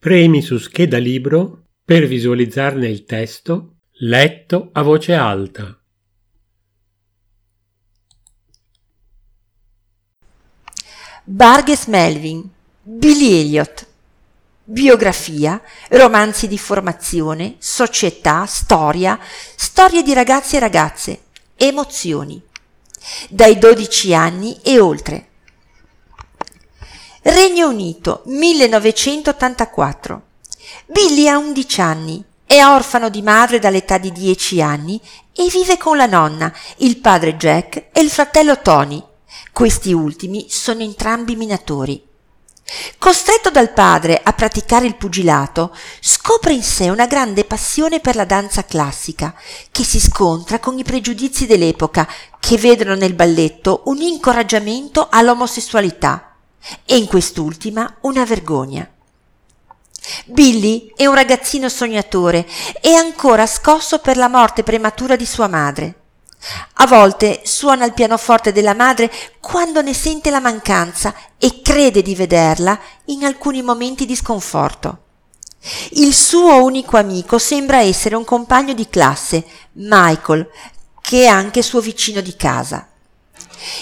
Premi 0.00 0.40
su 0.40 0.56
scheda 0.56 0.96
libro 0.96 1.66
per 1.84 2.06
visualizzarne 2.06 2.88
il 2.88 3.04
testo 3.04 3.80
letto 3.98 4.70
a 4.72 4.80
voce 4.80 5.12
alta. 5.12 5.78
Burgess 11.22 11.84
Melvin, 11.88 12.48
Billy 12.82 13.40
Elliot. 13.40 13.86
Biografia, 14.64 15.60
romanzi 15.90 16.48
di 16.48 16.56
formazione, 16.56 17.56
società, 17.58 18.46
storia, 18.46 19.20
storie 19.54 20.02
di 20.02 20.14
ragazzi 20.14 20.56
e 20.56 20.60
ragazze, 20.60 21.24
emozioni. 21.56 22.42
Dai 23.28 23.58
12 23.58 24.14
anni 24.14 24.58
e 24.62 24.80
oltre. 24.80 25.29
Regno 27.22 27.68
Unito, 27.68 28.22
1984. 28.24 30.22
Billy 30.86 31.28
ha 31.28 31.36
11 31.36 31.80
anni, 31.82 32.24
è 32.46 32.64
orfano 32.64 33.10
di 33.10 33.20
madre 33.20 33.58
dall'età 33.58 33.98
di 33.98 34.10
10 34.10 34.62
anni 34.62 34.98
e 35.34 35.46
vive 35.50 35.76
con 35.76 35.98
la 35.98 36.06
nonna, 36.06 36.50
il 36.78 36.96
padre 36.96 37.36
Jack 37.36 37.88
e 37.92 38.00
il 38.00 38.08
fratello 38.08 38.60
Tony. 38.60 39.04
Questi 39.52 39.92
ultimi 39.92 40.46
sono 40.48 40.80
entrambi 40.80 41.36
minatori. 41.36 42.02
Costretto 42.96 43.50
dal 43.50 43.74
padre 43.74 44.18
a 44.24 44.32
praticare 44.32 44.86
il 44.86 44.96
pugilato, 44.96 45.76
scopre 46.00 46.54
in 46.54 46.62
sé 46.62 46.88
una 46.88 47.06
grande 47.06 47.44
passione 47.44 48.00
per 48.00 48.16
la 48.16 48.24
danza 48.24 48.64
classica, 48.64 49.34
che 49.70 49.84
si 49.84 50.00
scontra 50.00 50.58
con 50.58 50.78
i 50.78 50.84
pregiudizi 50.84 51.44
dell'epoca, 51.44 52.08
che 52.38 52.56
vedono 52.56 52.94
nel 52.94 53.12
balletto 53.12 53.82
un 53.86 54.00
incoraggiamento 54.00 55.08
all'omosessualità 55.10 56.24
e 56.84 56.96
in 56.96 57.06
quest'ultima 57.06 57.96
una 58.02 58.24
vergogna. 58.24 58.88
Billy 60.26 60.92
è 60.96 61.06
un 61.06 61.14
ragazzino 61.14 61.68
sognatore 61.68 62.46
e 62.80 62.94
ancora 62.94 63.46
scosso 63.46 63.98
per 63.98 64.16
la 64.16 64.28
morte 64.28 64.62
prematura 64.62 65.16
di 65.16 65.26
sua 65.26 65.46
madre. 65.46 65.94
A 66.74 66.86
volte 66.86 67.42
suona 67.44 67.84
il 67.84 67.92
pianoforte 67.92 68.52
della 68.52 68.74
madre 68.74 69.10
quando 69.40 69.82
ne 69.82 69.92
sente 69.92 70.30
la 70.30 70.40
mancanza 70.40 71.14
e 71.36 71.60
crede 71.62 72.00
di 72.00 72.14
vederla 72.14 72.78
in 73.06 73.24
alcuni 73.24 73.62
momenti 73.62 74.06
di 74.06 74.16
sconforto. 74.16 75.04
Il 75.90 76.14
suo 76.14 76.62
unico 76.64 76.96
amico 76.96 77.38
sembra 77.38 77.80
essere 77.80 78.16
un 78.16 78.24
compagno 78.24 78.72
di 78.72 78.88
classe, 78.88 79.44
Michael, 79.72 80.48
che 81.02 81.24
è 81.24 81.26
anche 81.26 81.60
suo 81.60 81.80
vicino 81.80 82.22
di 82.22 82.34
casa. 82.34 82.88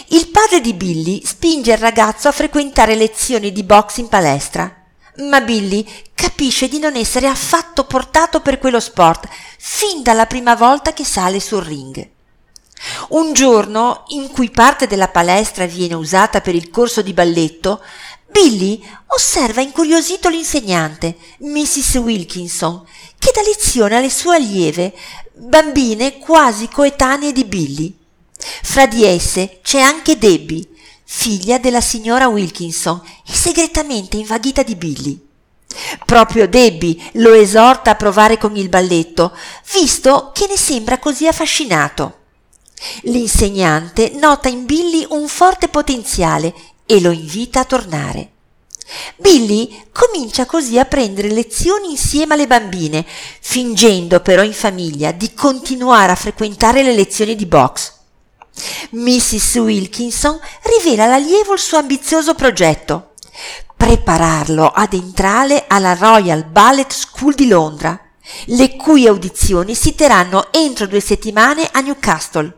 Il 0.08 0.28
padre 0.28 0.60
di 0.60 0.74
Billy 0.74 1.22
spinge 1.24 1.72
il 1.72 1.78
ragazzo 1.78 2.28
a 2.28 2.32
frequentare 2.32 2.94
lezioni 2.94 3.52
di 3.52 3.62
box 3.62 3.98
in 3.98 4.08
palestra, 4.08 4.74
ma 5.16 5.40
Billy 5.40 5.86
capisce 6.14 6.68
di 6.68 6.78
non 6.78 6.96
essere 6.96 7.26
affatto 7.26 7.84
portato 7.84 8.40
per 8.40 8.58
quello 8.58 8.80
sport 8.80 9.28
fin 9.58 10.02
dalla 10.02 10.26
prima 10.26 10.54
volta 10.54 10.92
che 10.92 11.04
sale 11.04 11.40
sul 11.40 11.62
ring. 11.62 12.08
Un 13.08 13.32
giorno, 13.32 14.04
in 14.08 14.30
cui 14.30 14.50
parte 14.50 14.86
della 14.86 15.08
palestra 15.08 15.66
viene 15.66 15.94
usata 15.94 16.40
per 16.40 16.54
il 16.54 16.70
corso 16.70 17.02
di 17.02 17.12
balletto, 17.12 17.82
Billy 18.30 18.80
osserva 19.06 19.60
incuriosito 19.60 20.28
l'insegnante, 20.28 21.16
Mrs. 21.38 21.94
Wilkinson, 21.96 22.86
che 23.18 23.32
dà 23.34 23.42
lezione 23.42 23.96
alle 23.96 24.10
sue 24.10 24.36
allieve, 24.36 24.94
bambine 25.34 26.18
quasi 26.18 26.68
coetanee 26.68 27.32
di 27.32 27.44
Billy. 27.44 27.97
Fra 28.38 28.86
di 28.86 29.04
esse 29.04 29.60
c'è 29.62 29.80
anche 29.80 30.18
Debbie, 30.18 30.66
figlia 31.04 31.58
della 31.58 31.80
signora 31.80 32.28
Wilkinson 32.28 33.00
e 33.26 33.32
segretamente 33.32 34.16
invaghita 34.16 34.62
di 34.62 34.76
Billy. 34.76 35.26
Proprio 36.04 36.48
Debbie 36.48 36.96
lo 37.14 37.32
esorta 37.32 37.90
a 37.90 37.94
provare 37.94 38.38
con 38.38 38.56
il 38.56 38.68
balletto, 38.68 39.36
visto 39.72 40.30
che 40.32 40.46
ne 40.48 40.56
sembra 40.56 40.98
così 40.98 41.26
affascinato. 41.26 42.16
L'insegnante 43.02 44.12
nota 44.14 44.48
in 44.48 44.64
Billy 44.64 45.06
un 45.10 45.28
forte 45.28 45.68
potenziale 45.68 46.54
e 46.86 47.00
lo 47.00 47.10
invita 47.10 47.60
a 47.60 47.64
tornare. 47.64 48.30
Billy 49.16 49.86
comincia 49.92 50.46
così 50.46 50.78
a 50.78 50.86
prendere 50.86 51.28
lezioni 51.28 51.90
insieme 51.90 52.34
alle 52.34 52.46
bambine, 52.46 53.04
fingendo 53.40 54.20
però 54.20 54.42
in 54.42 54.54
famiglia 54.54 55.12
di 55.12 55.34
continuare 55.34 56.12
a 56.12 56.16
frequentare 56.16 56.82
le 56.82 56.94
lezioni 56.94 57.36
di 57.36 57.44
box. 57.44 57.97
Mrs. 58.90 59.56
Wilkinson 59.56 60.40
rivela 60.62 61.04
all'allievo 61.04 61.52
il 61.52 61.58
suo 61.58 61.76
ambizioso 61.76 62.34
progetto, 62.34 63.10
prepararlo 63.76 64.66
ad 64.66 64.94
entrare 64.94 65.66
alla 65.68 65.92
Royal 65.92 66.44
Ballet 66.44 66.90
School 66.90 67.34
di 67.34 67.48
Londra, 67.48 68.00
le 68.46 68.76
cui 68.76 69.06
audizioni 69.06 69.74
si 69.74 69.94
terranno 69.94 70.50
entro 70.52 70.86
due 70.86 71.00
settimane 71.00 71.68
a 71.70 71.80
Newcastle. 71.80 72.56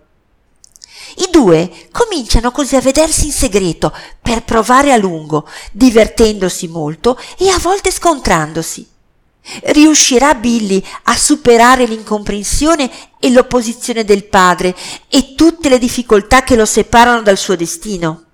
I 1.16 1.28
due 1.32 1.88
cominciano 1.90 2.52
così 2.52 2.76
a 2.76 2.80
vedersi 2.80 3.26
in 3.26 3.32
segreto 3.32 3.92
per 4.22 4.44
provare 4.44 4.92
a 4.92 4.96
lungo, 4.96 5.48
divertendosi 5.72 6.68
molto 6.68 7.18
e 7.38 7.48
a 7.48 7.58
volte 7.58 7.90
scontrandosi. 7.90 8.88
Riuscirà 9.64 10.34
Billy 10.34 10.82
a 11.04 11.16
superare 11.16 11.86
l'incomprensione 11.86 12.90
e 13.18 13.30
l'opposizione 13.30 14.04
del 14.04 14.24
padre 14.24 14.74
e 15.08 15.34
tutte 15.34 15.68
le 15.68 15.78
difficoltà 15.78 16.42
che 16.42 16.56
lo 16.56 16.64
separano 16.64 17.22
dal 17.22 17.36
suo 17.36 17.56
destino? 17.56 18.29